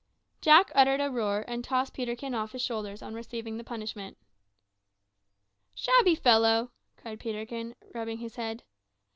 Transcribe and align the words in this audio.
Jack 0.41 0.71
uttered 0.73 0.99
a 0.99 1.11
roar, 1.11 1.45
and 1.47 1.63
tossed 1.63 1.93
Peterkin 1.93 2.33
off 2.33 2.53
his 2.53 2.63
shoulders, 2.63 3.03
on 3.03 3.13
receiving 3.13 3.57
the 3.57 3.63
punishment. 3.63 4.17
"Shabby 5.75 6.15
fellow!" 6.15 6.71
cried 6.97 7.19
Peterkin, 7.19 7.75
rubbing 7.93 8.17
his 8.17 8.35
head. 8.35 8.63